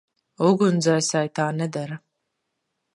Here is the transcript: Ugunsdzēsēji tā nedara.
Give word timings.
Ugunsdzēsēji 0.45 1.33
tā 1.41 1.47
nedara. 1.61 2.03